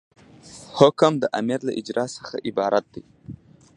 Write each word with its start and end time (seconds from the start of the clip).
حکم 0.79 1.13
د 1.21 1.25
امر 1.39 1.59
له 1.67 1.71
اجرا 1.79 2.05
څخه 2.15 2.35
عبارت 2.47 2.85
دی. 2.93 3.03